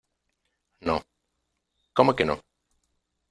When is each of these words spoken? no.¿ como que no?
no.¿ 0.81 1.03
como 1.93 2.15
que 2.15 2.25
no? 2.25 2.41